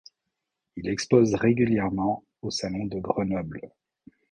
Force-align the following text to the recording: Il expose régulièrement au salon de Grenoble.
Il 0.77 0.89
expose 0.89 1.35
régulièrement 1.35 2.23
au 2.41 2.49
salon 2.49 2.87
de 2.87 2.99
Grenoble. 2.99 3.61